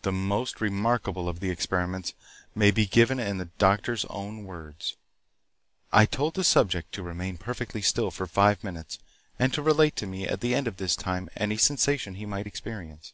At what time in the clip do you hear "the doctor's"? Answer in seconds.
3.36-4.06